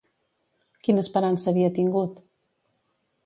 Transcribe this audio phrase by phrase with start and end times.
[0.87, 2.17] Quina esperança havia tingut?